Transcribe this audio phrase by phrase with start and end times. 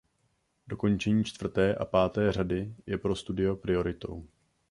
[0.67, 4.27] Dokončení čtvrté a páté řady je pro studio prioritou.